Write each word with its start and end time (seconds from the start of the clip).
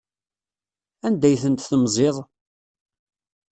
Anda 1.07 1.25
ay 1.27 1.35
tent-temziḍ? 1.43 2.17